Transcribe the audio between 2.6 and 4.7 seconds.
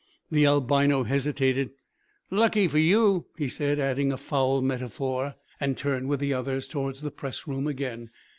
for you," he said, adding a foul